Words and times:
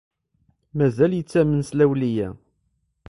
Mazal-t 0.77 1.17
yettamen 1.17 1.61
s 1.67 1.69
lawleyya. 1.77 2.27